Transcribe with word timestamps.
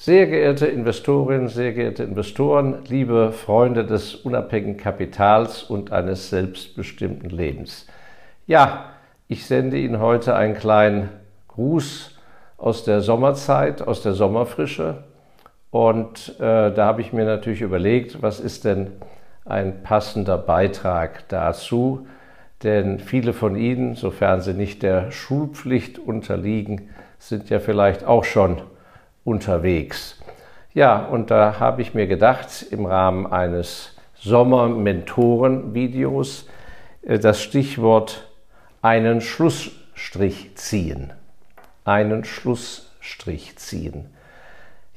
Sehr 0.00 0.28
geehrte 0.28 0.68
Investorinnen, 0.68 1.48
sehr 1.48 1.72
geehrte 1.72 2.04
Investoren, 2.04 2.84
liebe 2.86 3.32
Freunde 3.32 3.84
des 3.84 4.14
unabhängigen 4.14 4.76
Kapitals 4.76 5.64
und 5.64 5.90
eines 5.90 6.30
selbstbestimmten 6.30 7.30
Lebens. 7.30 7.84
Ja, 8.46 8.90
ich 9.26 9.44
sende 9.44 9.76
Ihnen 9.76 9.98
heute 9.98 10.36
einen 10.36 10.54
kleinen 10.54 11.08
Gruß 11.48 12.16
aus 12.58 12.84
der 12.84 13.00
Sommerzeit, 13.00 13.82
aus 13.82 14.00
der 14.00 14.12
Sommerfrische. 14.12 15.02
Und 15.72 16.36
äh, 16.38 16.70
da 16.72 16.84
habe 16.84 17.00
ich 17.00 17.12
mir 17.12 17.24
natürlich 17.24 17.62
überlegt, 17.62 18.22
was 18.22 18.38
ist 18.38 18.66
denn 18.66 18.92
ein 19.46 19.82
passender 19.82 20.38
Beitrag 20.38 21.28
dazu? 21.28 22.06
Denn 22.62 23.00
viele 23.00 23.32
von 23.32 23.56
Ihnen, 23.56 23.96
sofern 23.96 24.42
sie 24.42 24.54
nicht 24.54 24.84
der 24.84 25.10
Schulpflicht 25.10 25.98
unterliegen, 25.98 26.88
sind 27.18 27.50
ja 27.50 27.58
vielleicht 27.58 28.04
auch 28.04 28.22
schon 28.22 28.62
unterwegs. 29.28 30.20
Ja, 30.74 31.04
und 31.04 31.30
da 31.30 31.60
habe 31.60 31.82
ich 31.82 31.94
mir 31.94 32.06
gedacht, 32.06 32.66
im 32.70 32.86
Rahmen 32.86 33.26
eines 33.26 33.94
Sommer-Mentoren-Videos 34.14 36.48
äh, 37.02 37.18
das 37.18 37.42
Stichwort 37.42 38.26
einen 38.80 39.20
Schlussstrich 39.20 40.56
ziehen. 40.56 41.12
Einen 41.84 42.24
Schlussstrich 42.24 43.58
ziehen. 43.58 44.06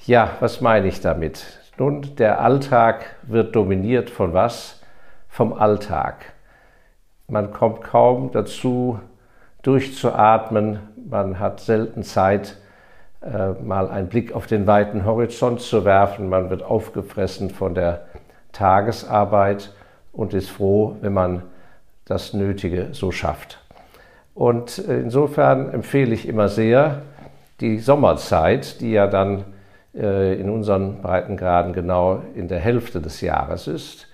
Ja, 0.05 0.37
was 0.39 0.61
meine 0.61 0.87
ich 0.87 1.01
damit? 1.01 1.59
Nun, 1.77 2.15
der 2.15 2.39
Alltag 2.41 3.17
wird 3.23 3.55
dominiert 3.55 4.09
von 4.09 4.33
was? 4.33 4.81
Vom 5.29 5.53
Alltag. 5.53 6.33
Man 7.27 7.51
kommt 7.51 7.81
kaum 7.81 8.31
dazu, 8.31 8.99
durchzuatmen. 9.61 10.79
Man 11.09 11.39
hat 11.39 11.59
selten 11.59 12.03
Zeit, 12.03 12.57
mal 13.21 13.89
einen 13.89 14.07
Blick 14.07 14.33
auf 14.33 14.47
den 14.47 14.65
weiten 14.65 15.05
Horizont 15.05 15.61
zu 15.61 15.85
werfen. 15.85 16.27
Man 16.27 16.49
wird 16.49 16.63
aufgefressen 16.63 17.51
von 17.51 17.75
der 17.75 18.07
Tagesarbeit 18.51 19.73
und 20.11 20.33
ist 20.33 20.49
froh, 20.49 20.95
wenn 21.01 21.13
man 21.13 21.43
das 22.05 22.33
Nötige 22.33 22.89
so 22.93 23.11
schafft. 23.11 23.59
Und 24.33 24.79
insofern 24.79 25.71
empfehle 25.71 26.13
ich 26.13 26.27
immer 26.27 26.47
sehr 26.47 27.03
die 27.59 27.77
Sommerzeit, 27.77 28.81
die 28.81 28.91
ja 28.91 29.07
dann 29.07 29.45
äh, 29.93 30.39
in 30.39 30.49
unseren 30.49 31.01
Breitengraden 31.01 31.73
genau 31.73 32.21
in 32.33 32.47
der 32.47 32.59
Hälfte 32.59 33.01
des 33.01 33.21
Jahres 33.21 33.67
ist, 33.67 34.07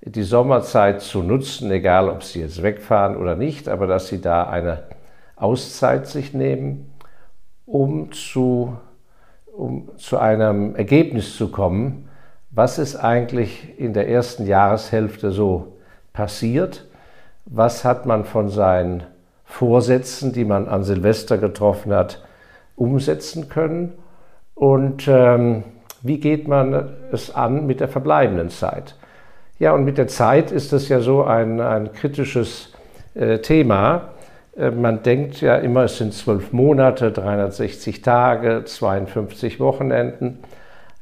die 0.00 0.22
Sommerzeit 0.22 1.00
zu 1.00 1.22
nutzen, 1.22 1.70
egal 1.70 2.08
ob 2.08 2.22
Sie 2.22 2.40
jetzt 2.40 2.62
wegfahren 2.62 3.16
oder 3.16 3.36
nicht, 3.36 3.68
aber 3.68 3.86
dass 3.86 4.08
Sie 4.08 4.20
da 4.20 4.44
eine 4.44 4.84
Auszeit 5.36 6.06
sich 6.06 6.34
nehmen 6.34 6.93
um 7.66 8.12
zu, 8.12 8.76
um 9.56 9.90
zu 9.96 10.18
einem 10.18 10.74
Ergebnis 10.76 11.36
zu 11.36 11.48
kommen, 11.48 12.08
was 12.50 12.78
ist 12.78 12.96
eigentlich 12.96 13.78
in 13.78 13.92
der 13.92 14.08
ersten 14.08 14.46
Jahreshälfte 14.46 15.30
so 15.30 15.78
passiert, 16.12 16.86
was 17.46 17.84
hat 17.84 18.06
man 18.06 18.24
von 18.24 18.48
seinen 18.48 19.02
Vorsätzen, 19.44 20.32
die 20.32 20.44
man 20.44 20.68
an 20.68 20.84
Silvester 20.84 21.36
getroffen 21.38 21.92
hat, 21.92 22.24
umsetzen 22.76 23.48
können? 23.48 23.92
Und 24.54 25.08
ähm, 25.08 25.64
wie 26.04 26.20
geht 26.20 26.46
man 26.46 26.90
es 27.12 27.34
an 27.34 27.66
mit 27.66 27.80
der 27.80 27.88
verbleibenden 27.88 28.50
Zeit. 28.50 28.94
Ja, 29.58 29.72
und 29.72 29.84
mit 29.84 29.96
der 29.96 30.06
Zeit 30.06 30.52
ist 30.52 30.72
es 30.74 30.88
ja 30.88 31.00
so 31.00 31.24
ein, 31.24 31.60
ein 31.60 31.92
kritisches 31.92 32.74
äh, 33.14 33.38
Thema, 33.38 34.10
man 34.56 35.02
denkt 35.02 35.40
ja 35.40 35.56
immer, 35.56 35.84
es 35.84 35.98
sind 35.98 36.14
zwölf 36.14 36.52
Monate, 36.52 37.10
360 37.10 38.02
Tage, 38.02 38.64
52 38.64 39.58
Wochenenden. 39.58 40.38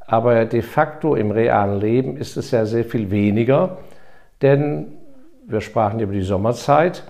Aber 0.06 0.44
de 0.44 0.62
facto 0.62 1.14
im 1.14 1.30
realen 1.30 1.80
Leben 1.80 2.16
ist 2.16 2.36
es 2.36 2.50
ja 2.50 2.66
sehr 2.66 2.84
viel 2.84 3.10
weniger, 3.10 3.78
denn 4.42 4.88
wir 5.46 5.60
sprachen 5.60 6.00
über 6.00 6.12
die 6.12 6.22
Sommerzeit. 6.22 7.02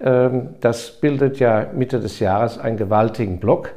Ähm, 0.00 0.50
das 0.60 0.90
bildet 1.00 1.38
ja 1.38 1.66
Mitte 1.74 2.00
des 2.00 2.20
Jahres 2.20 2.58
einen 2.58 2.76
gewaltigen 2.76 3.38
Block. 3.38 3.72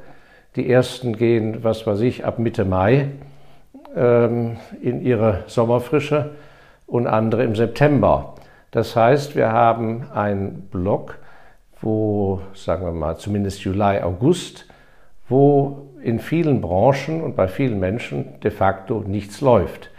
Die 0.55 0.69
ersten 0.69 1.15
gehen, 1.15 1.63
was 1.63 1.85
weiß 1.85 2.01
ich, 2.01 2.25
ab 2.25 2.39
Mitte 2.39 2.65
Mai 2.65 3.09
ähm, 3.95 4.57
in 4.81 5.01
ihre 5.01 5.43
Sommerfrische 5.47 6.31
und 6.87 7.07
andere 7.07 7.43
im 7.43 7.55
September. 7.55 8.35
Das 8.71 8.95
heißt, 8.95 9.35
wir 9.35 9.51
haben 9.51 10.05
einen 10.13 10.67
Block, 10.71 11.19
wo, 11.83 12.41
sagen 12.53 12.85
wir 12.85 12.91
mal, 12.91 13.17
zumindest 13.17 13.63
Juli, 13.63 14.01
August, 14.01 14.65
wo 15.29 15.89
in 16.01 16.19
vielen 16.19 16.61
Branchen 16.61 17.21
und 17.21 17.35
bei 17.35 17.47
vielen 17.47 17.79
Menschen 17.79 18.39
de 18.41 18.51
facto 18.51 19.03
nichts 19.05 19.41
läuft. 19.41 19.89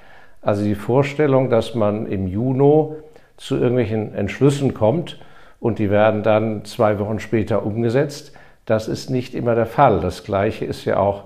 Also 0.42 0.64
die 0.64 0.74
Vorstellung, 0.74 1.48
dass 1.48 1.74
man 1.74 2.06
im 2.06 2.26
Juni 2.26 2.96
zu 3.36 3.56
irgendwelchen 3.56 4.14
Entschlüssen 4.14 4.74
kommt 4.74 5.18
und 5.60 5.78
die 5.78 5.90
werden 5.90 6.22
dann 6.22 6.64
zwei 6.64 6.98
Wochen 6.98 7.18
später 7.18 7.64
umgesetzt, 7.64 8.32
das 8.66 8.88
ist 8.88 9.10
nicht 9.10 9.34
immer 9.34 9.54
der 9.54 9.66
Fall. 9.66 10.00
Das 10.00 10.24
Gleiche 10.24 10.64
ist 10.64 10.84
ja 10.84 10.98
auch, 10.98 11.24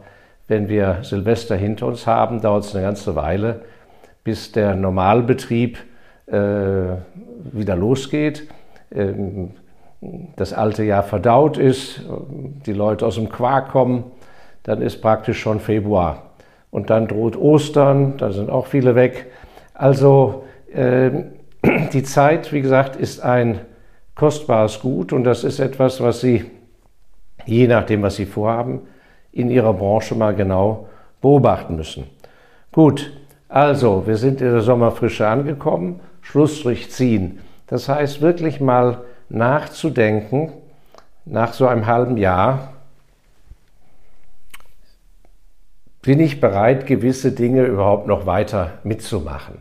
wenn 0.48 0.68
wir 0.68 0.98
Silvester 1.02 1.56
hinter 1.56 1.86
uns 1.86 2.06
haben, 2.06 2.40
dauert 2.40 2.64
es 2.64 2.74
eine 2.74 2.84
ganze 2.84 3.14
Weile, 3.14 3.62
bis 4.24 4.52
der 4.52 4.74
Normalbetrieb 4.74 5.78
äh, 6.26 6.34
wieder 7.52 7.76
losgeht. 7.76 8.48
Ähm, 8.90 9.52
das 10.00 10.52
alte 10.52 10.84
Jahr 10.84 11.02
verdaut 11.02 11.58
ist, 11.58 12.02
die 12.66 12.72
Leute 12.72 13.06
aus 13.06 13.16
dem 13.16 13.28
Quark 13.28 13.70
kommen, 13.70 14.04
dann 14.62 14.80
ist 14.82 15.00
praktisch 15.00 15.40
schon 15.40 15.60
Februar. 15.60 16.22
Und 16.70 16.90
dann 16.90 17.08
droht 17.08 17.36
Ostern, 17.36 18.16
da 18.18 18.30
sind 18.30 18.50
auch 18.50 18.66
viele 18.66 18.94
weg. 18.94 19.26
Also 19.74 20.44
äh, 20.72 21.10
die 21.92 22.02
Zeit, 22.02 22.52
wie 22.52 22.60
gesagt, 22.60 22.96
ist 22.96 23.20
ein 23.20 23.60
kostbares 24.14 24.80
Gut 24.80 25.12
und 25.12 25.24
das 25.24 25.44
ist 25.44 25.60
etwas, 25.60 26.00
was 26.00 26.20
Sie, 26.20 26.44
je 27.46 27.66
nachdem, 27.66 28.02
was 28.02 28.16
Sie 28.16 28.26
vorhaben, 28.26 28.82
in 29.32 29.50
Ihrer 29.50 29.72
Branche 29.72 30.14
mal 30.14 30.34
genau 30.34 30.88
beobachten 31.20 31.76
müssen. 31.76 32.04
Gut, 32.72 33.12
also 33.48 34.06
wir 34.06 34.16
sind 34.16 34.40
in 34.40 34.52
der 34.52 34.60
Sommerfrische 34.60 35.26
angekommen, 35.26 36.00
Schlussstrich 36.20 36.90
ziehen. 36.90 37.40
Das 37.66 37.88
heißt 37.88 38.20
wirklich 38.20 38.60
mal 38.60 39.02
nachzudenken, 39.28 40.52
nach 41.24 41.52
so 41.52 41.66
einem 41.66 41.86
halben 41.86 42.16
Jahr, 42.16 42.72
bin 46.02 46.20
ich 46.20 46.40
bereit, 46.40 46.86
gewisse 46.86 47.32
Dinge 47.32 47.64
überhaupt 47.64 48.06
noch 48.06 48.24
weiter 48.24 48.78
mitzumachen? 48.84 49.56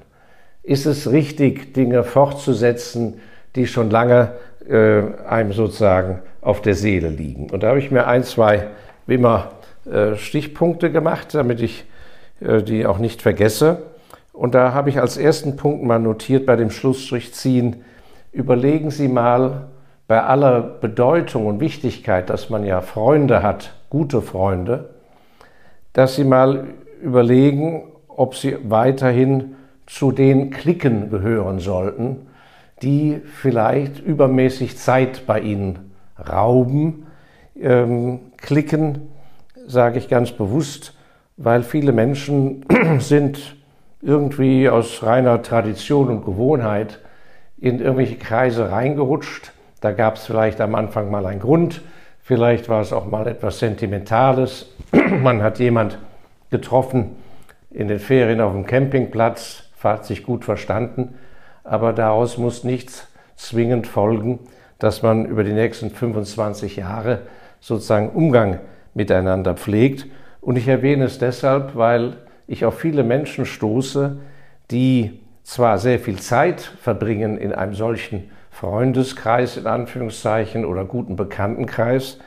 Ist 0.64 0.86
es 0.86 1.12
richtig, 1.12 1.74
Dinge 1.74 2.04
fortzusetzen, 2.04 3.20
die 3.56 3.68
schon 3.68 3.90
lange 3.90 4.34
äh, 4.68 5.02
einem 5.28 5.52
sozusagen 5.52 6.20
auf 6.42 6.62
der 6.62 6.76
Seele 6.76 7.10
liegen? 7.10 7.50
Und 7.50 7.64
da 7.64 7.70
habe 7.70 7.80
ich 7.80 7.92
mir 7.92 8.08
ein, 8.08 8.24
zwei, 8.24 8.68
wie 9.08 9.16
immer, 9.16 9.52
äh, 9.92 10.16
Stichpunkte 10.16 10.92
gemacht, 10.92 11.34
damit 11.34 11.62
ich 11.62 11.86
äh, 12.40 12.62
die 12.62 12.86
auch 12.86 13.00
nicht 13.00 13.22
vergesse. 13.22 13.84
Und 14.32 14.54
da 14.54 14.74
habe 14.74 14.90
ich 14.90 15.02
als 15.02 15.18
ersten 15.18 15.56
Punkt 15.56 15.84
mal 15.84 16.00
notiert 16.00 16.46
bei 16.46 16.56
dem 16.56 16.70
Schlussstrich 16.70 17.34
ziehen, 17.34 17.84
überlegen 18.38 18.92
Sie 18.92 19.08
mal 19.08 19.68
bei 20.08 20.24
aller 20.24 20.62
Bedeutung 20.62 21.48
und 21.48 21.60
Wichtigkeit, 21.60 22.30
dass 22.30 22.50
man 22.50 22.64
ja 22.64 22.82
Freunde 22.82 23.42
hat, 23.42 23.74
gute 23.90 24.22
Freunde, 24.22 24.92
dass 25.94 26.16
Sie 26.16 26.24
mal 26.24 26.68
überlegen, 27.02 27.84
ob 28.08 28.36
Sie 28.36 28.56
weiterhin 28.64 29.56
zu 29.88 30.12
den 30.12 30.52
Klicken 30.52 31.10
gehören 31.10 31.60
sollten, 31.60 32.28
die 32.84 33.22
vielleicht 33.26 34.00
übermäßig 34.00 34.78
Zeit 34.78 35.26
bei 35.26 35.40
Ihnen 35.40 35.92
rauben. 36.30 37.08
Ähm, 37.60 38.20
Klicken 38.38 39.10
sage 39.66 39.98
ich 39.98 40.10
ganz 40.10 40.32
bewusst, 40.32 40.96
weil 41.38 41.64
viele 41.64 41.92
Menschen 41.92 42.66
sind 43.00 43.56
irgendwie 44.02 44.70
aus 44.70 45.02
reiner 45.02 45.42
Tradition 45.42 46.10
und 46.10 46.24
Gewohnheit 46.24 47.00
in 47.60 47.80
irgendwelche 47.80 48.18
Kreise 48.18 48.72
reingerutscht. 48.72 49.52
Da 49.82 49.92
gab 49.92 50.16
es 50.16 50.26
vielleicht 50.26 50.62
am 50.62 50.76
Anfang 50.76 51.12
mal 51.12 51.26
einen 51.26 51.40
Grund, 51.40 51.82
vielleicht 52.22 52.70
war 52.70 52.82
es 52.82 52.94
auch 52.94 53.06
mal 53.06 53.28
etwas 53.28 53.60
Sentimentales. 53.60 54.74
Man 55.22 55.42
hat 55.44 55.60
jemand 55.60 55.98
getroffen 56.50 57.16
in 57.72 57.88
den 57.88 58.00
Ferien 58.00 58.42
auf 58.42 58.54
dem 58.54 58.66
Campingplatz, 58.66 59.64
hat 59.84 60.06
sich 60.06 60.24
gut 60.24 60.44
verstanden, 60.44 61.16
aber 61.64 61.94
daraus 61.94 62.38
muss 62.38 62.64
nichts 62.64 63.08
zwingend 63.38 63.88
folgen, 63.88 64.40
dass 64.80 65.02
man 65.02 65.26
über 65.26 65.44
die 65.44 65.54
nächsten 65.54 65.90
25 65.90 66.76
Jahre 66.76 67.20
sozusagen 67.60 68.10
Umgang 68.10 68.60
miteinander 68.94 69.54
pflegt. 69.54 70.08
Und 70.42 70.58
ich 70.58 70.68
erwähne 70.68 71.06
es 71.06 71.20
deshalb, 71.20 71.76
weil 71.76 72.18
ich 72.48 72.66
auf 72.66 72.80
viele 72.80 73.04
Menschen 73.04 73.46
stoße, 73.46 74.18
die 74.72 75.20
zwar 75.48 75.78
sehr 75.78 75.98
viel 75.98 76.20
Zeit 76.20 76.60
verbringen 76.62 77.38
in 77.38 77.54
einem 77.54 77.74
solchen 77.74 78.30
Freundeskreis 78.52 79.56
in 79.56 79.66
Anführungszeichen 79.66 80.66
oder 80.66 80.84
guten 80.84 81.16
Bekanntenkreis, 81.16 82.20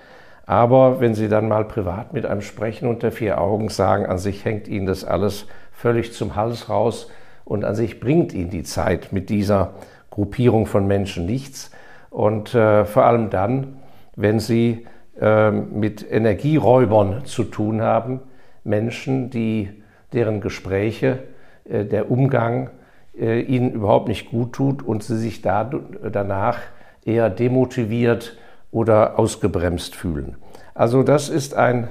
Aber 0.46 1.00
wenn 1.00 1.14
Sie 1.14 1.28
dann 1.28 1.46
mal 1.46 1.64
privat 1.64 2.12
mit 2.12 2.26
einem 2.26 2.40
sprechen 2.40 2.88
unter 2.88 3.12
vier 3.12 3.40
Augen 3.40 3.69
sagen, 3.69 4.06
an 4.06 4.19
sich 4.19 4.44
hängt 4.44 4.67
Ihnen 4.67 4.87
das 4.87 5.05
alles 5.05 5.46
völlig 5.70 6.12
zum 6.12 6.34
Hals 6.34 6.69
raus 6.69 7.08
und 7.44 7.64
an 7.64 7.76
sich 7.76 8.00
bringt 8.00 8.32
Ihnen 8.32 8.50
die 8.50 8.64
Zeit 8.64 9.12
mit 9.12 9.31
dieser 9.31 9.75
Gruppierung 10.11 10.67
von 10.67 10.88
Menschen 10.88 11.25
nichts. 11.25 11.70
Und 12.08 12.52
äh, 12.55 12.84
vor 12.84 13.05
allem 13.05 13.31
dann, 13.31 13.76
wenn 14.17 14.40
Sie 14.40 14.88
äh, 15.20 15.52
mit 15.52 16.05
Energieräubern 16.11 17.25
zu 17.26 17.44
tun 17.44 17.81
haben, 17.81 18.19
Menschen, 18.64 19.31
die, 19.31 19.70
deren 20.12 20.40
Gespräche, 20.40 21.20
äh, 21.64 21.84
der 21.84 22.11
Umgang 22.11 22.70
äh, 23.19 23.41
Ihnen 23.41 23.73
überhaupt 23.73 24.09
nicht 24.09 24.31
gut 24.31 24.53
tut 24.53 24.83
und 24.83 25.03
Sie 25.03 25.19
sich 25.19 25.43
da, 25.43 25.65
danach 25.65 26.59
eher 27.05 27.31
demotiviert 27.31 28.37
oder 28.71 29.19
ausgebremst 29.19 29.97
fühlen. 29.97 30.37
Also 30.75 31.03
das 31.03 31.29
ist 31.29 31.55
ein 31.55 31.89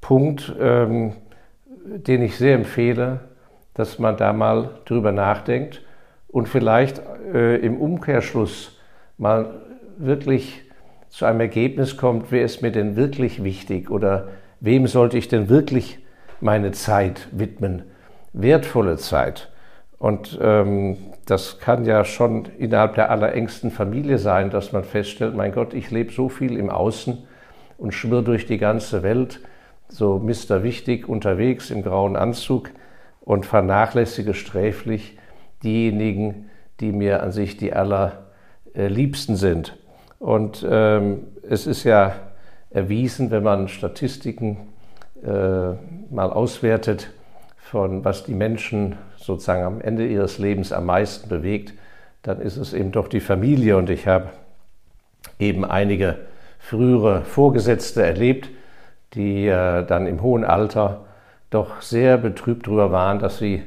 Punkt, 0.00 0.54
ähm, 0.60 1.12
den 1.84 2.22
ich 2.22 2.36
sehr 2.36 2.54
empfehle, 2.54 3.20
dass 3.74 3.98
man 3.98 4.16
da 4.16 4.32
mal 4.32 4.70
drüber 4.84 5.12
nachdenkt 5.12 5.82
und 6.28 6.48
vielleicht 6.48 7.00
äh, 7.32 7.56
im 7.56 7.80
Umkehrschluss 7.80 8.78
mal 9.16 9.62
wirklich 9.96 10.62
zu 11.08 11.24
einem 11.24 11.40
Ergebnis 11.40 11.96
kommt, 11.96 12.30
wer 12.30 12.44
ist 12.44 12.62
mir 12.62 12.70
denn 12.70 12.96
wirklich 12.96 13.42
wichtig 13.42 13.90
oder 13.90 14.28
wem 14.60 14.86
sollte 14.86 15.16
ich 15.16 15.28
denn 15.28 15.48
wirklich 15.48 15.98
meine 16.40 16.72
Zeit 16.72 17.28
widmen, 17.32 17.82
wertvolle 18.32 18.96
Zeit. 18.96 19.50
Und 19.98 20.38
ähm, 20.40 20.96
das 21.26 21.58
kann 21.58 21.84
ja 21.84 22.04
schon 22.04 22.46
innerhalb 22.58 22.94
der 22.94 23.10
allerengsten 23.10 23.70
Familie 23.70 24.18
sein, 24.18 24.50
dass 24.50 24.72
man 24.72 24.84
feststellt, 24.84 25.34
mein 25.34 25.52
Gott, 25.52 25.74
ich 25.74 25.90
lebe 25.90 26.12
so 26.12 26.28
viel 26.28 26.56
im 26.56 26.70
Außen 26.70 27.18
und 27.78 27.92
schwirr 27.92 28.22
durch 28.22 28.46
die 28.46 28.58
ganze 28.58 29.02
Welt, 29.02 29.40
so 29.88 30.18
Mister 30.18 30.62
Wichtig 30.62 31.08
unterwegs 31.08 31.70
im 31.70 31.82
grauen 31.82 32.16
Anzug 32.16 32.70
und 33.20 33.44
vernachlässige 33.46 34.34
sträflich 34.34 35.18
diejenigen, 35.62 36.50
die 36.80 36.92
mir 36.92 37.22
an 37.22 37.32
sich 37.32 37.56
die 37.56 37.72
allerliebsten 37.72 39.36
sind. 39.36 39.76
Und 40.18 40.66
ähm, 40.68 41.24
es 41.48 41.66
ist 41.66 41.84
ja 41.84 42.14
erwiesen, 42.70 43.30
wenn 43.30 43.42
man 43.42 43.68
Statistiken 43.68 44.58
äh, 45.22 45.72
mal 46.10 46.30
auswertet, 46.30 47.10
von 47.70 48.04
was 48.04 48.24
die 48.24 48.34
Menschen 48.34 48.96
sozusagen 49.16 49.62
am 49.62 49.80
Ende 49.80 50.06
ihres 50.06 50.38
Lebens 50.38 50.72
am 50.72 50.86
meisten 50.86 51.28
bewegt, 51.28 51.74
dann 52.22 52.40
ist 52.40 52.56
es 52.56 52.72
eben 52.72 52.92
doch 52.92 53.08
die 53.08 53.20
Familie. 53.20 53.76
Und 53.76 53.90
ich 53.90 54.06
habe 54.06 54.30
eben 55.38 55.64
einige 55.64 56.16
frühere 56.58 57.22
Vorgesetzte 57.22 58.04
erlebt, 58.04 58.48
die 59.14 59.46
äh, 59.46 59.84
dann 59.84 60.06
im 60.06 60.22
hohen 60.22 60.44
Alter 60.44 61.04
doch 61.50 61.82
sehr 61.82 62.16
betrübt 62.16 62.66
darüber 62.66 62.90
waren, 62.90 63.18
dass 63.18 63.38
sie 63.38 63.62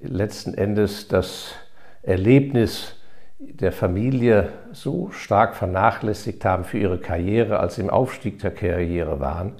letzten 0.00 0.54
Endes 0.54 1.08
das 1.08 1.54
Erlebnis 2.02 2.96
der 3.38 3.72
Familie 3.72 4.50
so 4.72 5.10
stark 5.10 5.54
vernachlässigt 5.54 6.44
haben 6.44 6.64
für 6.64 6.78
ihre 6.78 6.98
Karriere, 6.98 7.60
als 7.60 7.74
sie 7.74 7.82
im 7.82 7.90
Aufstieg 7.90 8.38
der 8.38 8.52
Karriere 8.52 9.20
waren. 9.20 9.52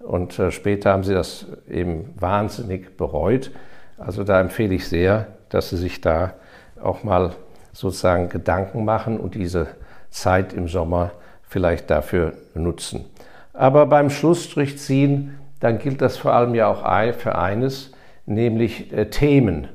Und 0.00 0.38
äh, 0.38 0.50
später 0.50 0.92
haben 0.92 1.04
sie 1.04 1.14
das 1.14 1.46
eben 1.68 2.14
wahnsinnig 2.18 2.96
bereut. 2.96 3.50
Also 3.98 4.24
da 4.24 4.40
empfehle 4.40 4.74
ich 4.74 4.88
sehr, 4.88 5.26
dass 5.48 5.70
Sie 5.70 5.76
sich 5.76 6.00
da 6.00 6.34
auch 6.80 7.02
mal 7.02 7.32
sozusagen 7.72 8.28
Gedanken 8.28 8.84
machen 8.84 9.18
und 9.18 9.34
diese 9.34 9.68
Zeit 10.10 10.52
im 10.52 10.68
Sommer 10.68 11.12
vielleicht 11.42 11.90
dafür 11.90 12.34
nutzen. 12.54 13.04
Aber 13.52 13.86
beim 13.86 14.10
Schlussstrich 14.10 14.78
ziehen, 14.78 15.38
dann 15.60 15.78
gilt 15.78 16.00
das 16.00 16.16
vor 16.16 16.32
allem 16.32 16.54
ja 16.54 16.68
auch 16.68 16.84
für 17.14 17.36
eines, 17.36 17.92
nämlich 18.26 18.92
äh, 18.92 19.06
Themen. 19.10 19.68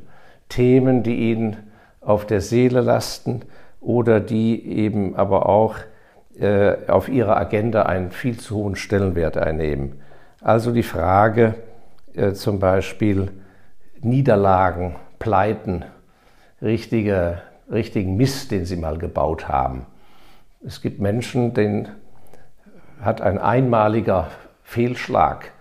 Themen, 0.48 1.04
die 1.04 1.31
Ihnen 1.31 1.58
auf 2.00 2.25
der 2.25 2.42
Seele 2.42 2.81
lasten 2.81 3.42
oder 3.81 4.20
die 4.20 4.66
eben 4.66 5.16
aber 5.16 5.50
auch 5.50 5.75
äh, 6.40 6.75
auf 6.88 7.10
Ihrer 7.10 7.38
Agenda 7.38 7.84
einen 7.84 8.12
viel 8.12 8.38
zu 8.38 8.56
hohen 8.56 8.75
Stellenwert 8.75 9.38
einnehmen. 9.38 10.00
Also 10.44 10.74
die 10.74 10.84
Frage 10.84 11.56
äh, 12.13 12.34
zum 12.34 12.60
Beispiel 12.60 13.31
Niederlagen, 14.01 14.98
Pleiten, 15.18 15.86
richtige, 16.62 17.42
richtigen 17.72 18.18
Mist, 18.18 18.51
den 18.51 18.66
sie 18.66 18.75
mal 18.75 18.98
gebaut 18.98 19.48
haben. 19.48 19.86
Es 20.66 20.81
gibt 20.81 21.00
Menschen, 21.00 21.54
denen 21.54 21.88
hat 23.00 23.22
ein 23.22 23.38
einmaliger 23.38 24.31
Fehlschlag 24.63 25.51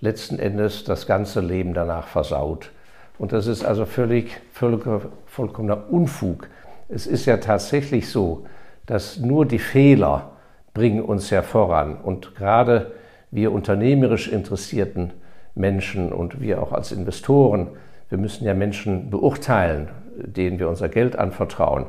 letzten 0.00 0.38
Endes 0.38 0.84
das 0.84 1.06
ganze 1.06 1.40
Leben 1.40 1.72
danach 1.72 2.06
versaut. 2.06 2.72
Und 3.18 3.32
das 3.32 3.46
ist 3.46 3.64
also 3.64 3.86
völlig, 3.86 4.38
völlig 4.52 4.82
vollkommener 5.24 5.90
Unfug. 5.90 6.48
Es 6.90 7.06
ist 7.06 7.24
ja 7.24 7.38
tatsächlich 7.38 8.10
so, 8.10 8.44
dass 8.84 9.16
nur 9.16 9.46
die 9.46 9.58
Fehler 9.58 10.32
bringen 10.74 11.02
uns 11.02 11.30
ja 11.30 11.40
voran. 11.40 11.96
Und 11.96 12.34
gerade 12.34 12.92
wir 13.36 13.52
unternehmerisch 13.52 14.28
interessierten 14.28 15.12
Menschen 15.54 16.10
und 16.10 16.40
wir 16.40 16.62
auch 16.62 16.72
als 16.72 16.90
Investoren, 16.90 17.68
wir 18.08 18.16
müssen 18.16 18.46
ja 18.46 18.54
Menschen 18.54 19.10
beurteilen, 19.10 19.88
denen 20.16 20.58
wir 20.58 20.70
unser 20.70 20.88
Geld 20.88 21.18
anvertrauen. 21.18 21.84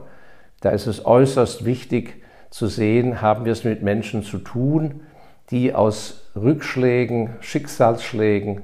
Da 0.59 0.71
ist 0.71 0.88
es 0.88 1.05
äußerst 1.05 1.63
wichtig 1.63 2.21
zu 2.49 2.67
sehen, 2.67 3.21
haben 3.21 3.45
wir 3.45 3.53
es 3.53 3.63
mit 3.63 3.81
Menschen 3.81 4.23
zu 4.23 4.39
tun, 4.39 5.01
die 5.49 5.73
aus 5.73 6.29
Rückschlägen, 6.35 7.29
Schicksalsschlägen, 7.39 8.63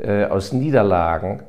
äh, 0.00 0.26
aus 0.26 0.52
Niederlagen, 0.52 1.42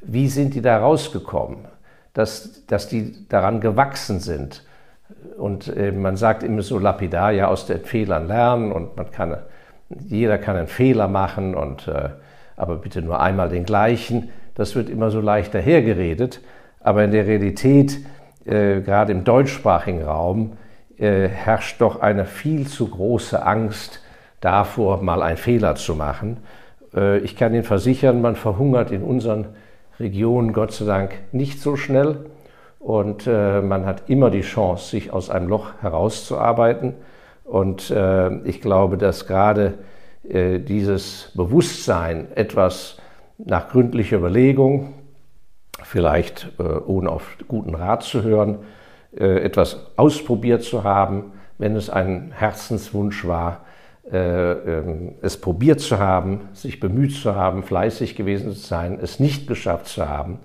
wie 0.00 0.28
sind 0.28 0.54
die 0.54 0.62
da 0.62 0.78
rausgekommen? 0.78 1.66
Dass, 2.14 2.64
dass 2.66 2.88
die 2.88 3.28
daran 3.28 3.60
gewachsen 3.60 4.20
sind. 4.20 4.64
Und 5.36 5.68
äh, 5.68 5.92
man 5.92 6.16
sagt 6.16 6.42
immer 6.42 6.62
so 6.62 6.78
lapidar, 6.78 7.32
ja, 7.32 7.48
aus 7.48 7.66
den 7.66 7.84
Fehlern 7.84 8.26
lernen 8.26 8.72
und 8.72 8.96
man 8.96 9.10
kann 9.10 9.36
jeder 10.08 10.38
kann 10.38 10.56
einen 10.56 10.66
Fehler 10.66 11.08
machen, 11.08 11.54
und, 11.54 11.88
äh, 11.88 12.10
aber 12.56 12.76
bitte 12.76 13.02
nur 13.02 13.20
einmal 13.20 13.48
den 13.48 13.64
gleichen. 13.64 14.30
Das 14.54 14.74
wird 14.74 14.88
immer 14.88 15.10
so 15.10 15.20
leicht 15.20 15.54
dahergeredet. 15.54 16.40
Aber 16.80 17.04
in 17.04 17.10
der 17.10 17.26
Realität, 17.26 17.98
äh, 18.44 18.80
gerade 18.80 19.12
im 19.12 19.24
deutschsprachigen 19.24 20.02
Raum, 20.02 20.56
äh, 20.98 21.28
herrscht 21.28 21.80
doch 21.80 22.00
eine 22.00 22.24
viel 22.26 22.66
zu 22.66 22.88
große 22.88 23.44
Angst 23.44 24.00
davor, 24.40 25.02
mal 25.02 25.22
einen 25.22 25.38
Fehler 25.38 25.74
zu 25.74 25.94
machen. 25.94 26.38
Ich 27.24 27.34
kann 27.34 27.52
Ihnen 27.54 27.64
versichern, 27.64 28.20
man 28.20 28.36
verhungert 28.36 28.92
in 28.92 29.02
unseren 29.02 29.46
Regionen 29.98 30.52
Gott 30.52 30.70
sei 30.72 30.84
Dank 30.84 31.14
nicht 31.32 31.60
so 31.60 31.74
schnell. 31.74 32.26
Und 32.78 33.26
man 33.26 33.84
hat 33.84 34.08
immer 34.08 34.30
die 34.30 34.42
Chance, 34.42 34.90
sich 34.90 35.10
aus 35.12 35.28
einem 35.28 35.48
Loch 35.48 35.72
herauszuarbeiten. 35.80 36.94
Und 37.44 37.90
äh, 37.90 38.38
ich 38.44 38.60
glaube, 38.60 38.98
dass 38.98 39.26
gerade 39.26 39.74
äh, 40.28 40.58
dieses 40.58 41.30
Bewusstsein, 41.34 42.28
etwas 42.34 42.98
nach 43.38 43.68
gründlicher 43.68 44.16
Überlegung, 44.16 44.94
vielleicht 45.82 46.50
äh, 46.58 46.62
ohne 46.62 47.10
auf 47.10 47.36
guten 47.46 47.74
Rat 47.74 48.02
zu 48.02 48.22
hören, 48.22 48.58
äh, 49.16 49.42
etwas 49.42 49.92
ausprobiert 49.96 50.62
zu 50.62 50.84
haben, 50.84 51.32
wenn 51.58 51.76
es 51.76 51.90
ein 51.90 52.32
Herzenswunsch 52.34 53.26
war, 53.26 53.64
äh, 54.10 54.52
ähm, 54.52 55.12
es 55.22 55.40
probiert 55.40 55.80
zu 55.80 55.98
haben, 55.98 56.48
sich 56.52 56.80
bemüht 56.80 57.14
zu 57.14 57.34
haben, 57.34 57.62
fleißig 57.62 58.16
gewesen 58.16 58.52
zu 58.52 58.58
sein, 58.58 58.98
es 59.00 59.20
nicht 59.20 59.46
geschafft 59.46 59.86
zu 59.86 60.08
haben, 60.08 60.40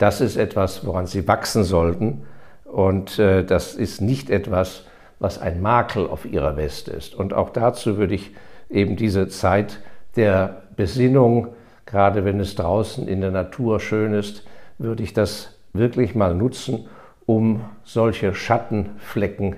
das 0.00 0.22
ist 0.22 0.36
etwas, 0.36 0.86
woran 0.86 1.06
Sie 1.06 1.28
wachsen 1.28 1.62
sollten. 1.62 2.22
Und 2.64 3.18
äh, 3.18 3.44
das 3.44 3.74
ist 3.74 4.00
nicht 4.00 4.30
etwas, 4.30 4.86
was 5.20 5.38
ein 5.38 5.62
Makel 5.62 6.08
auf 6.08 6.24
ihrer 6.24 6.56
Weste 6.56 6.90
ist. 6.90 7.14
Und 7.14 7.32
auch 7.32 7.50
dazu 7.50 7.98
würde 7.98 8.14
ich 8.14 8.32
eben 8.68 8.96
diese 8.96 9.28
Zeit 9.28 9.78
der 10.16 10.62
Besinnung, 10.74 11.48
gerade 11.86 12.24
wenn 12.24 12.40
es 12.40 12.56
draußen 12.56 13.06
in 13.06 13.20
der 13.20 13.30
Natur 13.30 13.78
schön 13.78 14.14
ist, 14.14 14.44
würde 14.78 15.02
ich 15.02 15.12
das 15.12 15.56
wirklich 15.72 16.14
mal 16.14 16.34
nutzen, 16.34 16.88
um 17.26 17.60
solche 17.84 18.34
Schattenflecken, 18.34 19.56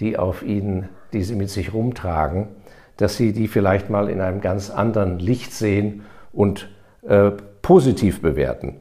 die 0.00 0.18
auf 0.18 0.42
ihnen, 0.42 0.88
die 1.12 1.22
sie 1.22 1.36
mit 1.36 1.50
sich 1.50 1.72
rumtragen, 1.72 2.48
dass 2.96 3.16
sie 3.16 3.32
die 3.32 3.48
vielleicht 3.48 3.90
mal 3.90 4.08
in 4.08 4.20
einem 4.20 4.40
ganz 4.40 4.70
anderen 4.70 5.18
Licht 5.18 5.52
sehen 5.52 6.04
und 6.32 6.68
äh, 7.06 7.32
positiv 7.60 8.22
bewerten. 8.22 8.80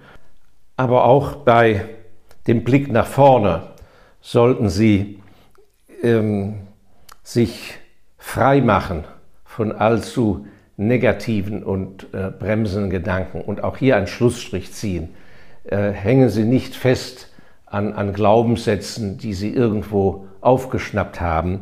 Aber 0.78 1.04
auch 1.04 1.36
bei 1.36 1.86
dem 2.48 2.64
Blick 2.64 2.92
nach 2.92 3.06
vorne 3.06 3.64
sollten 4.22 4.70
sie 4.70 5.21
ähm, 6.04 6.56
sich 7.24 7.80
frei 8.18 8.62
machen 8.62 9.04
von 9.46 9.72
allzu 9.72 10.46
negativen 10.78 11.64
und 11.64 12.08
äh, 12.14 12.32
bremsenden 12.32 12.90
Gedanken 12.90 13.42
und 13.42 13.64
auch 13.64 13.78
hier 13.78 13.98
einen 13.98 14.08
Schlussstrich 14.08 14.72
ziehen. 14.74 15.10
Äh, 15.64 15.92
hängen 15.92 16.30
Sie 16.30 16.44
nicht 16.44 16.76
fest 16.76 17.30
an, 17.66 17.94
an 17.94 18.14
Glaubenssätzen, 18.14 19.18
die 19.18 19.34
Sie 19.34 19.54
irgendwo 19.54 20.28
aufgeschnappt 20.42 21.22
haben. 21.22 21.62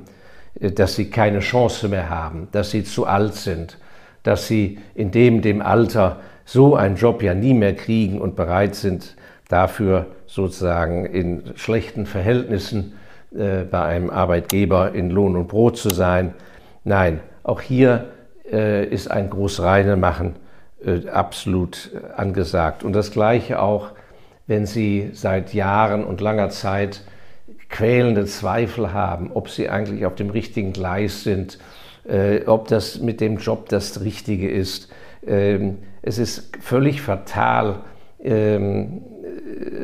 äh, 0.60 0.72
dass 0.72 0.96
sie 0.96 1.10
keine 1.10 1.40
Chance 1.40 1.88
mehr 1.88 2.10
haben, 2.10 2.48
dass 2.52 2.72
sie 2.72 2.84
zu 2.84 3.06
alt 3.06 3.36
sind, 3.36 3.78
dass 4.24 4.48
sie 4.48 4.80
in 4.96 5.12
dem, 5.12 5.42
dem 5.42 5.62
Alter 5.62 6.20
so 6.46 6.76
einen 6.76 6.96
Job 6.96 7.22
ja 7.22 7.34
nie 7.34 7.54
mehr 7.54 7.76
kriegen 7.76 8.20
und 8.20 8.36
bereit 8.36 8.76
sind, 8.76 9.16
dafür 9.48 10.08
sozusagen 10.26 11.06
in 11.06 11.44
schlechten 11.56 12.06
Verhältnissen 12.06 12.94
äh, 13.36 13.64
bei 13.64 13.84
einem 13.84 14.10
Arbeitgeber 14.10 14.94
in 14.94 15.10
Lohn 15.10 15.36
und 15.36 15.48
Brot 15.48 15.78
zu 15.78 15.90
sein. 15.90 16.34
Nein, 16.84 17.22
auch 17.44 17.62
hier 17.62 18.06
äh, 18.52 18.86
ist 18.86 19.10
ein 19.10 19.30
Großreine 19.30 19.96
machen 19.96 20.36
äh, 20.84 21.08
absolut 21.10 21.92
angesagt. 22.16 22.84
Und 22.84 22.94
das 22.94 23.12
Gleiche 23.12 23.62
auch, 23.62 23.92
wenn 24.48 24.66
Sie 24.66 25.10
seit 25.14 25.54
Jahren 25.54 26.04
und 26.04 26.22
langer 26.22 26.50
Zeit 26.50 27.02
quälende 27.70 28.26
Zweifel 28.26 28.94
haben, 28.94 29.32
ob 29.34 29.50
Sie 29.50 29.70
eigentlich 29.70 30.06
auf 30.06 30.16
dem 30.16 30.30
richtigen 30.30 30.74
Gleis 30.74 31.24
sind, 31.24 31.60
äh, 32.08 32.46
ob 32.46 32.68
das 32.68 33.00
mit 33.00 33.22
dem 33.22 33.38
Job 33.38 33.70
das 33.70 34.02
Richtige 34.02 34.50
ist. 34.50 34.90
Ähm, 35.26 35.80
es 36.02 36.18
ist 36.18 36.56
völlig 36.62 37.02
fatal, 37.02 37.82
ähm, 38.24 39.02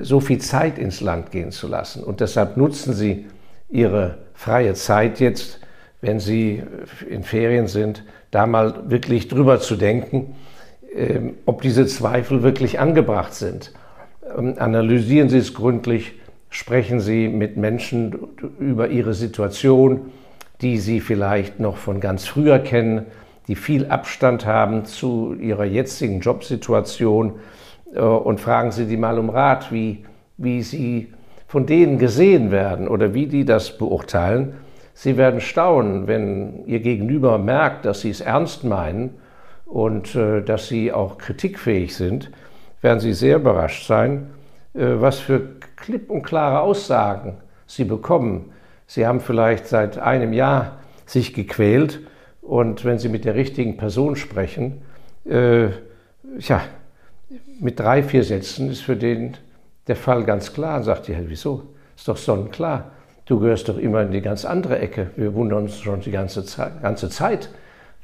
so 0.01 0.19
viel 0.19 0.39
Zeit 0.39 0.79
ins 0.79 1.01
Land 1.01 1.31
gehen 1.31 1.51
zu 1.51 1.67
lassen. 1.67 2.03
Und 2.03 2.19
deshalb 2.21 2.57
nutzen 2.57 2.93
Sie 2.93 3.25
Ihre 3.69 4.19
freie 4.33 4.73
Zeit 4.73 5.19
jetzt, 5.19 5.59
wenn 6.01 6.19
Sie 6.19 6.61
in 7.09 7.23
Ferien 7.23 7.67
sind, 7.67 8.03
da 8.31 8.45
mal 8.45 8.89
wirklich 8.89 9.27
drüber 9.27 9.59
zu 9.59 9.75
denken, 9.75 10.35
ähm, 10.95 11.35
ob 11.45 11.61
diese 11.61 11.85
Zweifel 11.87 12.43
wirklich 12.43 12.79
angebracht 12.79 13.33
sind. 13.33 13.73
Ähm, 14.37 14.55
analysieren 14.57 15.29
Sie 15.29 15.37
es 15.37 15.53
gründlich, 15.53 16.13
sprechen 16.49 16.99
Sie 16.99 17.27
mit 17.27 17.57
Menschen 17.57 18.15
über 18.59 18.89
ihre 18.89 19.13
Situation, 19.13 20.11
die 20.61 20.77
Sie 20.77 20.99
vielleicht 20.99 21.59
noch 21.59 21.77
von 21.77 21.99
ganz 21.99 22.25
früher 22.25 22.59
kennen, 22.59 23.07
die 23.47 23.55
viel 23.55 23.87
Abstand 23.87 24.45
haben 24.45 24.85
zu 24.85 25.35
ihrer 25.39 25.65
jetzigen 25.65 26.19
Jobsituation 26.19 27.39
äh, 27.93 27.99
und 27.99 28.39
fragen 28.39 28.71
Sie 28.71 28.85
die 28.85 28.97
mal 28.97 29.19
um 29.19 29.29
Rat, 29.29 29.71
wie, 29.71 30.05
wie 30.37 30.61
Sie 30.61 31.13
von 31.47 31.65
denen 31.65 31.99
gesehen 31.99 32.51
werden 32.51 32.87
oder 32.87 33.13
wie 33.13 33.27
die 33.27 33.45
das 33.45 33.77
beurteilen. 33.77 34.55
Sie 34.93 35.17
werden 35.17 35.41
staunen, 35.41 36.07
wenn 36.07 36.65
Ihr 36.65 36.79
Gegenüber 36.79 37.37
merkt, 37.37 37.85
dass 37.85 38.01
Sie 38.01 38.09
es 38.09 38.21
ernst 38.21 38.63
meinen 38.63 39.15
und 39.65 40.15
äh, 40.15 40.41
dass 40.41 40.67
Sie 40.67 40.91
auch 40.91 41.17
kritikfähig 41.17 41.95
sind, 41.95 42.31
werden 42.81 42.99
Sie 42.99 43.13
sehr 43.13 43.37
überrascht 43.37 43.87
sein, 43.87 44.29
äh, 44.73 44.79
was 44.81 45.19
für 45.19 45.41
klipp 45.75 46.09
und 46.09 46.23
klare 46.23 46.61
Aussagen 46.61 47.37
Sie 47.67 47.83
bekommen. 47.83 48.51
Sie 48.87 49.05
haben 49.05 49.19
vielleicht 49.19 49.67
seit 49.67 49.97
einem 49.97 50.33
Jahr 50.33 50.79
sich 51.05 51.33
gequält 51.33 51.99
und 52.41 52.85
wenn 52.85 52.99
Sie 52.99 53.09
mit 53.09 53.25
der 53.25 53.35
richtigen 53.35 53.77
Person 53.77 54.15
sprechen, 54.15 54.81
äh, 55.27 55.69
ja, 56.39 56.61
mit 57.59 57.79
drei, 57.79 58.03
vier 58.03 58.23
Sätzen 58.23 58.69
ist 58.69 58.81
für 58.81 58.95
den 58.95 59.37
der 59.87 59.95
Fall 59.95 60.23
ganz 60.23 60.53
klar. 60.53 60.77
Und 60.77 60.83
sagt 60.83 61.07
ja, 61.07 61.17
wieso? 61.25 61.63
Ist 61.95 62.07
doch 62.07 62.17
sonnenklar. 62.17 62.91
Du 63.25 63.39
gehörst 63.39 63.69
doch 63.69 63.77
immer 63.77 64.01
in 64.01 64.11
die 64.11 64.21
ganz 64.21 64.45
andere 64.45 64.79
Ecke. 64.79 65.11
Wir 65.15 65.33
wundern 65.33 65.63
uns 65.63 65.79
schon 65.79 66.01
die 66.01 66.11
ganze 66.11 66.43
ganze 66.81 67.09
Zeit 67.09 67.49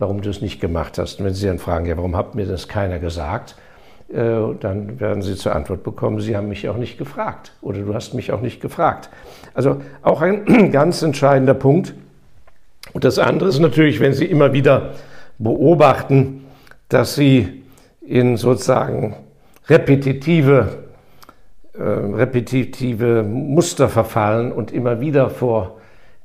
warum 0.01 0.21
du 0.21 0.31
es 0.31 0.41
nicht 0.41 0.59
gemacht 0.59 0.97
hast. 0.97 1.19
Und 1.19 1.25
wenn 1.25 1.33
Sie 1.35 1.45
dann 1.45 1.59
fragen, 1.59 1.85
ja, 1.85 1.95
warum 1.95 2.17
hat 2.17 2.33
mir 2.33 2.47
das 2.47 2.67
keiner 2.67 2.97
gesagt? 2.97 3.55
Äh, 4.11 4.55
dann 4.59 4.99
werden 4.99 5.21
Sie 5.21 5.35
zur 5.35 5.55
Antwort 5.55 5.83
bekommen, 5.83 6.19
Sie 6.19 6.35
haben 6.35 6.49
mich 6.49 6.67
auch 6.67 6.75
nicht 6.75 6.97
gefragt 6.97 7.53
oder 7.61 7.79
du 7.79 7.93
hast 7.93 8.15
mich 8.15 8.31
auch 8.31 8.41
nicht 8.41 8.61
gefragt. 8.61 9.11
Also 9.53 9.79
auch 10.01 10.21
ein 10.21 10.71
ganz 10.71 11.03
entscheidender 11.03 11.53
Punkt. 11.53 11.93
Und 12.93 13.03
das 13.03 13.19
andere 13.19 13.47
ist 13.47 13.59
natürlich, 13.59 13.99
wenn 13.99 14.13
Sie 14.13 14.25
immer 14.25 14.53
wieder 14.53 14.95
beobachten, 15.37 16.45
dass 16.89 17.13
Sie 17.13 17.63
in 18.01 18.37
sozusagen 18.37 19.15
repetitive, 19.67 20.80
repetitive 21.73 23.23
Muster 23.23 23.89
verfallen 23.89 24.51
und 24.51 24.71
immer 24.71 24.99
wieder 24.99 25.29
vor 25.29 25.77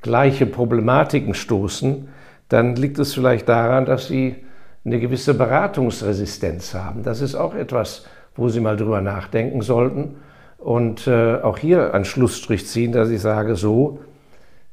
gleiche 0.02 0.46
Problematiken 0.46 1.34
stoßen, 1.34 2.08
dann 2.48 2.76
liegt 2.76 2.98
es 2.98 3.14
vielleicht 3.14 3.48
daran, 3.48 3.86
dass 3.86 4.08
Sie 4.08 4.36
eine 4.84 5.00
gewisse 5.00 5.34
Beratungsresistenz 5.34 6.74
haben. 6.74 7.02
Das 7.02 7.20
ist 7.20 7.34
auch 7.34 7.54
etwas, 7.54 8.06
wo 8.36 8.48
Sie 8.48 8.60
mal 8.60 8.76
drüber 8.76 9.00
nachdenken 9.00 9.62
sollten 9.62 10.16
und 10.58 11.06
äh, 11.06 11.36
auch 11.36 11.58
hier 11.58 11.94
einen 11.94 12.04
Schlussstrich 12.04 12.66
ziehen, 12.66 12.92
dass 12.92 13.10
ich 13.10 13.20
sage, 13.20 13.56
so, 13.56 14.00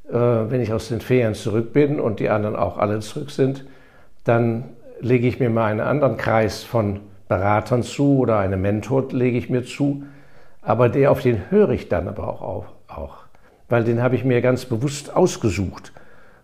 äh, 0.08 0.12
wenn 0.14 0.60
ich 0.60 0.72
aus 0.72 0.88
den 0.88 1.00
Ferien 1.00 1.34
zurück 1.34 1.72
bin 1.72 2.00
und 2.00 2.20
die 2.20 2.28
anderen 2.28 2.56
auch 2.56 2.78
alle 2.78 3.00
zurück 3.00 3.30
sind, 3.30 3.64
dann 4.24 4.64
lege 5.00 5.26
ich 5.26 5.40
mir 5.40 5.50
mal 5.50 5.70
einen 5.70 5.80
anderen 5.80 6.16
Kreis 6.16 6.62
von 6.62 7.00
Beratern 7.28 7.82
zu 7.82 8.18
oder 8.18 8.38
einen 8.38 8.60
Mentor 8.60 9.08
lege 9.10 9.36
ich 9.36 9.50
mir 9.50 9.64
zu, 9.64 10.04
aber 10.64 10.88
der 10.88 11.10
auf 11.10 11.20
den 11.20 11.50
höre 11.50 11.70
ich 11.70 11.88
dann 11.88 12.08
aber 12.08 12.28
auch, 12.28 12.66
auch 12.88 13.24
weil 13.68 13.84
den 13.84 14.02
habe 14.02 14.14
ich 14.14 14.24
mir 14.24 14.40
ganz 14.40 14.64
bewusst 14.64 15.14
ausgesucht. 15.14 15.92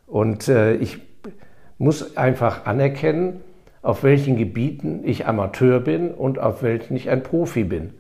Und 0.07 0.49
äh, 0.49 0.75
ich 0.75 0.99
muss 1.79 2.17
einfach 2.17 2.67
anerkennen, 2.67 3.41
auf 3.83 4.03
welchen 4.03 4.37
Gebieten 4.37 5.03
ich 5.05 5.27
Amateur 5.27 5.81
bin 5.81 6.11
und 6.11 6.39
auf 6.39 6.63
welchen 6.63 6.97
ich 6.97 7.09
ein 7.09 7.23
Profi 7.23 7.65
bin. 7.65 7.95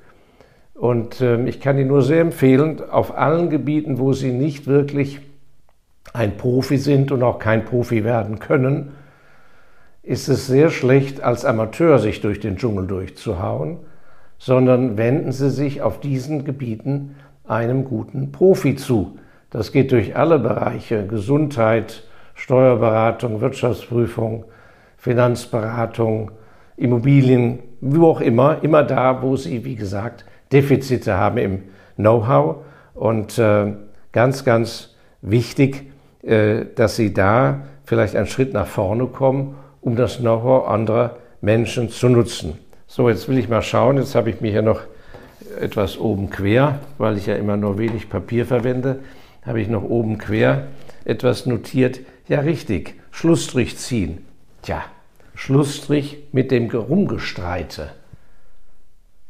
Und 0.75 1.21
äh, 1.21 1.43
ich 1.45 1.61
kann 1.61 1.79
Ihnen 1.79 1.89
nur 1.89 2.03
sehr 2.03 2.21
empfehlen, 2.21 2.81
auf 2.91 3.17
allen 3.17 3.50
Gebieten, 3.50 3.99
wo 3.99 4.12
Sie 4.12 4.33
nicht 4.33 4.67
wirklich 4.67 5.21
ein 6.12 6.37
Profi 6.37 6.77
sind 6.77 7.12
und 7.12 7.23
auch 7.23 7.39
kein 7.39 7.65
Profi 7.65 8.05
werden 8.05 8.39
können, 8.39 8.93
ist 10.03 10.29
es 10.29 10.47
sehr 10.47 10.71
schlecht, 10.71 11.23
als 11.23 11.45
Amateur 11.45 11.99
sich 11.99 12.21
durch 12.21 12.41
den 12.41 12.57
Dschungel 12.57 12.87
durchzuhauen, 12.87 13.79
sondern 14.41 14.97
wenden 14.97 15.33
Sie 15.33 15.51
sich 15.51 15.83
auf 15.83 16.01
diesen 16.01 16.45
Gebieten 16.45 17.15
einem 17.47 17.85
guten 17.85 18.33
Profi 18.33 18.75
zu. 18.75 19.19
Das 19.51 19.71
geht 19.71 19.93
durch 19.93 20.17
alle 20.17 20.39
Bereiche, 20.39 21.07
Gesundheit, 21.07 22.05
Steuerberatung, 22.35 23.43
Wirtschaftsprüfung, 23.43 24.47
Finanzberatung, 24.97 26.31
Immobilien, 26.77 27.59
wo 27.83 28.09
auch 28.09 28.23
immer, 28.23 28.65
immer 28.65 28.83
da, 28.83 29.23
wo 29.23 29.37
sie, 29.37 29.65
wie 29.65 29.77
gesagt, 29.77 30.25
Defizite 30.53 31.19
haben 31.19 31.37
im 31.37 31.63
Know-how. 31.97 32.65
Und 32.95 33.39
äh, 33.39 33.75
ganz, 34.13 34.45
ganz 34.45 34.97
wichtig, 35.21 35.91
äh, 36.23 36.65
dass 36.77 36.97
sie 36.97 37.13
da 37.13 37.61
vielleicht 37.85 38.17
einen 38.17 38.27
Schritt 38.27 38.55
nach 38.55 38.67
vorne 38.67 39.07
kommen, 39.07 39.57
um 39.83 39.97
das 39.97 40.19
Know-how 40.19 40.67
anderer 40.67 41.17
Menschen 41.43 41.91
zu 41.91 42.09
nutzen. 42.09 42.59
So, 42.93 43.09
jetzt 43.09 43.29
will 43.29 43.39
ich 43.39 43.49
mal 43.49 43.63
schauen. 43.63 43.99
Jetzt 43.99 44.17
habe 44.17 44.31
ich 44.31 44.41
mir 44.41 44.51
hier 44.51 44.63
noch 44.63 44.81
etwas 45.61 45.97
oben 45.97 46.29
quer, 46.29 46.81
weil 46.99 47.17
ich 47.19 47.27
ja 47.27 47.37
immer 47.37 47.57
nur 47.57 47.79
wenig 47.79 48.09
Papier 48.09 48.47
verwende, 48.47 48.99
habe 49.47 49.61
ich 49.61 49.69
noch 49.69 49.85
oben 49.85 50.19
quer 50.19 50.67
etwas 51.05 51.47
notiert. 51.47 52.01
Ja, 52.27 52.41
richtig. 52.41 52.97
Schlussstrich 53.13 53.79
ziehen. 53.79 54.27
Tja, 54.63 54.83
Schlussstrich 55.37 56.25
mit 56.33 56.51
dem 56.51 56.69
Rumgestreite. 56.69 57.93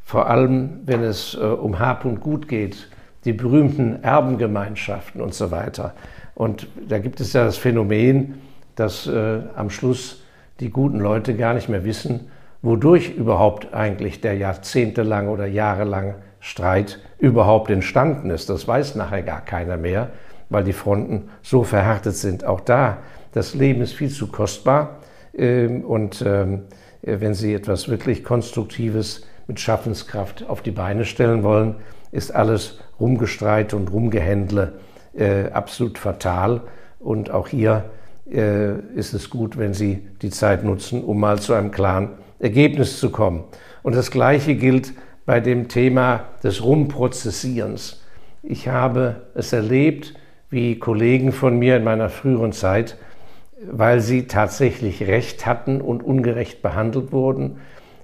Vor 0.06 0.30
allem, 0.30 0.80
wenn 0.86 1.02
es 1.02 1.34
äh, 1.34 1.44
um 1.44 1.78
Hab 1.78 2.06
und 2.06 2.20
Gut 2.20 2.48
geht, 2.48 2.88
die 3.26 3.34
berühmten 3.34 4.02
Erbengemeinschaften 4.02 5.20
und 5.20 5.34
so 5.34 5.50
weiter. 5.50 5.92
Und 6.34 6.66
da 6.88 6.98
gibt 6.98 7.20
es 7.20 7.34
ja 7.34 7.44
das 7.44 7.58
Phänomen, 7.58 8.40
dass 8.74 9.06
äh, 9.06 9.40
am 9.54 9.68
Schluss 9.68 10.22
die 10.60 10.70
guten 10.70 10.98
Leute 10.98 11.36
gar 11.36 11.52
nicht 11.52 11.68
mehr 11.68 11.84
wissen, 11.84 12.30
wodurch 12.62 13.10
überhaupt 13.10 13.72
eigentlich 13.74 14.20
der 14.20 14.34
jahrzehntelange 14.34 15.30
oder 15.30 15.46
jahrelange 15.46 16.16
Streit 16.40 16.98
überhaupt 17.18 17.70
entstanden 17.70 18.30
ist. 18.30 18.48
Das 18.48 18.66
weiß 18.66 18.94
nachher 18.94 19.22
gar 19.22 19.40
keiner 19.40 19.76
mehr 19.76 20.10
weil 20.50 20.64
die 20.64 20.74
Fronten 20.74 21.30
so 21.42 21.62
verhärtet 21.64 22.16
sind. 22.16 22.44
Auch 22.44 22.60
da, 22.60 22.98
das 23.32 23.54
Leben 23.54 23.80
ist 23.80 23.94
viel 23.94 24.10
zu 24.10 24.26
kostbar. 24.26 24.98
Ähm, 25.32 25.84
und 25.84 26.22
ähm, 26.26 26.64
wenn 27.02 27.32
Sie 27.32 27.54
etwas 27.54 27.88
wirklich 27.88 28.24
Konstruktives 28.24 29.26
mit 29.46 29.58
Schaffenskraft 29.58 30.46
auf 30.46 30.60
die 30.60 30.72
Beine 30.72 31.06
stellen 31.06 31.42
wollen, 31.42 31.76
ist 32.12 32.34
alles 32.34 32.80
Rumgestreit 32.98 33.72
und 33.72 33.90
Rumgehändle 33.90 34.74
äh, 35.16 35.50
absolut 35.52 35.96
fatal. 35.98 36.62
Und 36.98 37.30
auch 37.30 37.48
hier 37.48 37.84
äh, 38.30 38.74
ist 38.94 39.14
es 39.14 39.30
gut, 39.30 39.56
wenn 39.56 39.72
Sie 39.72 40.06
die 40.20 40.30
Zeit 40.30 40.64
nutzen, 40.64 41.02
um 41.02 41.18
mal 41.20 41.38
zu 41.38 41.54
einem 41.54 41.70
klaren 41.70 42.10
Ergebnis 42.40 42.98
zu 42.98 43.10
kommen. 43.10 43.44
Und 43.82 43.94
das 43.94 44.10
Gleiche 44.10 44.56
gilt 44.56 44.92
bei 45.26 45.40
dem 45.40 45.68
Thema 45.68 46.24
des 46.42 46.64
Rumprozessierens. 46.64 48.02
Ich 48.42 48.68
habe 48.68 49.22
es 49.34 49.52
erlebt, 49.52 50.14
wie 50.48 50.78
Kollegen 50.78 51.32
von 51.32 51.58
mir 51.58 51.76
in 51.76 51.84
meiner 51.84 52.08
früheren 52.08 52.52
Zeit, 52.52 52.96
weil 53.70 54.00
sie 54.00 54.26
tatsächlich 54.26 55.06
Recht 55.06 55.46
hatten 55.46 55.80
und 55.80 56.02
ungerecht 56.02 56.62
behandelt 56.62 57.12
wurden, 57.12 57.58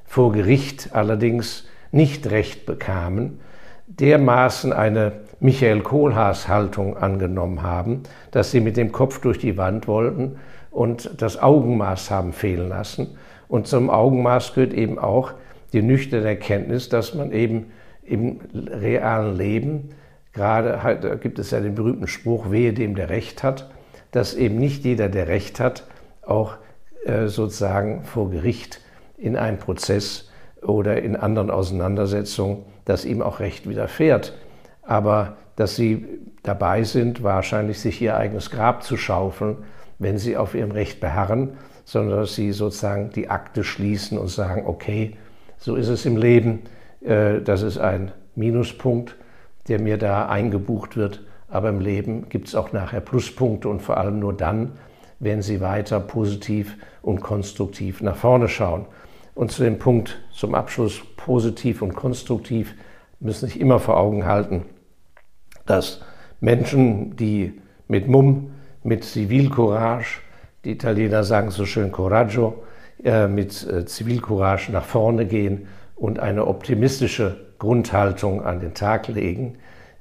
vor 0.05 0.33
Gericht 0.33 0.91
allerdings 0.93 1.67
nicht 1.91 2.31
Recht 2.31 2.67
bekamen, 2.67 3.41
dermaßen 3.87 4.73
eine 4.73 5.13
Michael 5.41 5.81
Kohlhaas-Haltung 5.81 6.97
angenommen 6.97 7.63
haben, 7.63 8.03
dass 8.31 8.51
sie 8.51 8.61
mit 8.61 8.77
dem 8.77 8.93
Kopf 8.93 9.21
durch 9.21 9.39
die 9.39 9.57
Wand 9.57 9.89
wollten 9.89 10.39
und 10.71 11.11
das 11.19 11.43
Augenmaß 11.43 12.11
haben 12.11 12.33
fehlen 12.33 12.69
lassen. 12.69 13.17
Und 13.49 13.67
zum 13.67 13.91
Augenmaß 13.91 14.55
gehört 14.55 14.73
eben 14.73 14.99
auch 14.99 15.33
die 15.73 15.83
nüchterne 15.83 16.27
Erkenntnis, 16.27 16.89
dass 16.89 17.15
man 17.15 17.33
eben 17.33 17.67
im 18.03 18.41
realen 18.55 19.37
Leben, 19.37 19.91
gerade 20.33 20.99
da 21.01 21.15
gibt 21.17 21.39
es 21.39 21.51
ja 21.51 21.61
den 21.61 21.75
berühmten 21.75 22.07
Spruch, 22.07 22.51
wehe 22.51 22.73
dem, 22.73 22.95
der 22.95 23.11
Recht 23.11 23.43
hat, 23.43 23.71
dass 24.13 24.35
eben 24.35 24.59
nicht 24.59 24.85
jeder, 24.85 25.09
der 25.09 25.29
Recht 25.29 25.61
hat, 25.61 25.87
auch 26.23 26.57
äh, 27.05 27.27
sozusagen 27.27 28.05
vor 28.05 28.31
Gericht 28.31 28.81
in 29.19 29.37
einem 29.37 29.59
Prozess 29.59 30.31
oder 30.63 31.03
in 31.03 31.17
anderen 31.17 31.51
Auseinandersetzungen, 31.51 32.65
dass 32.85 33.05
ihm 33.05 33.23
auch 33.23 33.41
Recht 33.41 33.69
widerfährt. 33.69 34.35
Aber 34.83 35.37
dass 35.57 35.77
sie 35.77 36.07
dabei 36.43 36.85
sind, 36.85 37.23
wahrscheinlich 37.23 37.81
sich 37.81 38.01
ihr 38.01 38.17
eigenes 38.17 38.51
Grab 38.51 38.83
zu 38.83 38.97
schaufeln, 38.97 39.59
wenn 39.99 40.19
sie 40.19 40.37
auf 40.37 40.55
ihrem 40.55 40.71
Recht 40.71 41.01
beharren, 41.01 41.57
sondern 41.87 42.19
dass 42.19 42.35
sie 42.35 42.53
sozusagen 42.53 43.11
die 43.11 43.31
Akte 43.31 43.63
schließen 43.63 44.19
und 44.19 44.27
sagen, 44.27 44.65
okay, 44.67 45.17
so 45.57 45.77
ist 45.77 45.89
es 45.89 46.05
im 46.05 46.17
Leben, 46.17 46.65
äh, 47.01 47.41
das 47.41 47.63
ist 47.63 47.79
ein 47.79 48.11
Minuspunkt, 48.35 49.17
der 49.69 49.81
mir 49.81 49.97
da 49.97 50.27
eingebucht 50.27 50.97
wird, 50.97 51.25
aber 51.49 51.69
im 51.69 51.81
Leben 51.81 52.29
gibt 52.29 52.49
es 52.49 52.57
auch 52.57 52.73
nachher 52.73 53.01
Pluspunkte 53.01 53.69
und 53.69 53.81
vor 53.81 53.97
allem 53.99 54.19
nur 54.19 54.35
dann, 54.35 54.73
wenn 55.21 55.43
Sie 55.43 55.61
weiter 55.61 56.01
positiv 56.01 56.77
und 57.03 57.21
konstruktiv 57.21 58.03
nach 58.03 58.17
vorne 58.17 58.49
schauen. 58.49 58.87
Und 59.35 59.53
zu 59.53 59.63
dem 59.63 59.79
Punkt 59.79 60.21
zum 60.33 60.55
Abschluss 60.57 61.01
positiv 61.17 61.83
und 61.83 61.95
konstruktiv 61.95 62.75
müssen 63.21 63.47
sich 63.47 63.61
immer 63.61 63.79
vor 63.79 63.97
Augen 63.97 64.27
halten, 64.27 64.65
dass 65.67 66.03
Menschen, 66.41 67.17
die 67.17 67.61
mit 67.87 68.09
Mumm, 68.09 68.51
mit 68.83 69.05
Zivilcourage, 69.05 70.21
die 70.67 70.73
Italiener 70.73 71.23
sagen 71.23 71.53
so 71.53 71.65
schön 71.65 71.93
Coraggio, 71.93 72.65
äh, 73.03 73.29
mit 73.29 73.65
äh, 73.67 73.87
Zivilcourage 73.87 74.73
nach 74.73 74.85
vorne 74.85 75.25
gehen 75.25 75.69
und 75.95 76.19
eine 76.19 76.47
optimistische 76.49 77.37
Grundhaltung 77.61 78.45
an 78.45 78.59
den 78.59 78.75
Tag 78.75 79.07
legen, 79.07 79.59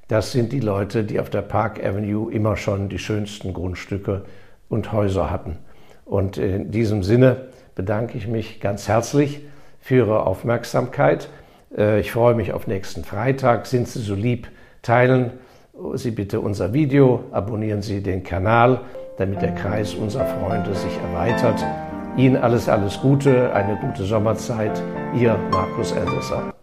das 0.08 0.32
sind 0.32 0.52
die 0.52 0.60
Leute, 0.60 1.04
die 1.04 1.20
auf 1.20 1.30
der 1.30 1.42
Park 1.42 1.82
Avenue 1.82 2.32
immer 2.32 2.56
schon 2.56 2.88
die 2.88 2.98
schönsten 2.98 3.52
Grundstücke 3.52 4.24
und 4.68 4.92
Häuser 4.92 5.30
hatten. 5.30 5.58
Und 6.04 6.36
in 6.36 6.72
diesem 6.72 7.04
Sinne 7.04 7.46
bedanke 7.76 8.18
ich 8.18 8.26
mich 8.26 8.60
ganz 8.60 8.88
herzlich 8.88 9.42
für 9.80 9.96
Ihre 9.96 10.26
Aufmerksamkeit. 10.26 11.28
Äh, 11.76 12.00
ich 12.00 12.10
freue 12.10 12.34
mich 12.34 12.52
auf 12.52 12.66
nächsten 12.66 13.04
Freitag. 13.04 13.66
Sind 13.66 13.86
Sie 13.86 14.00
so 14.00 14.16
lieb, 14.16 14.48
teilen 14.82 15.30
Sie 15.94 16.10
bitte 16.10 16.40
unser 16.40 16.72
Video, 16.72 17.24
abonnieren 17.30 17.82
Sie 17.82 18.02
den 18.02 18.24
Kanal, 18.24 18.80
damit 19.18 19.42
der 19.42 19.54
Kreis 19.54 19.94
unserer 19.94 20.26
Freunde 20.26 20.74
sich 20.74 20.98
erweitert. 20.98 21.64
Ihnen 22.16 22.36
alles, 22.36 22.68
alles 22.68 23.00
Gute, 23.00 23.52
eine 23.52 23.76
gute 23.76 24.04
Sommerzeit. 24.04 24.82
Ihr 25.14 25.38
Markus 25.50 25.92
Elsässer. 25.92 26.56